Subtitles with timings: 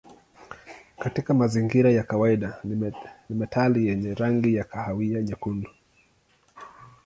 [0.99, 2.59] Katika mazingira ya kawaida
[3.29, 5.69] ni metali yenye rangi ya kahawia nyekundu.